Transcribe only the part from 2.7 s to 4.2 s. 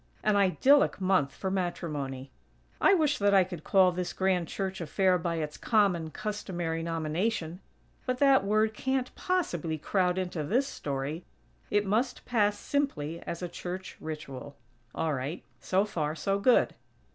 I wish that I could call this